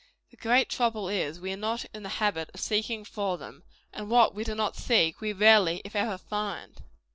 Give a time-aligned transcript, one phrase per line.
[0.31, 3.61] The great trouble is, we are not in the habit of seeking for them;
[3.93, 6.81] and what we do not seek, we rarely, if ever, find.